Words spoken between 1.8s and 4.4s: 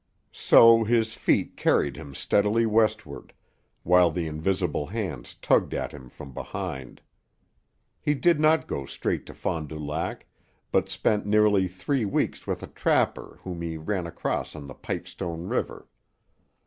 him steadily westward, while the